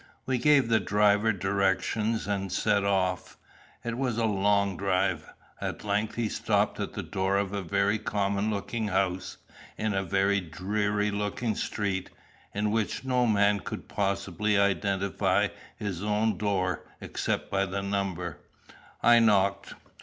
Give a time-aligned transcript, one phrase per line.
[0.25, 3.37] We gave the driver directions, and set off.
[3.83, 5.31] It was a long drive.
[5.61, 9.37] At length he stopped at the door of a very common looking house,
[9.77, 12.09] in a very dreary looking street,
[12.51, 18.39] in which no man could possibly identify his own door except by the number.
[19.03, 19.75] I knocked.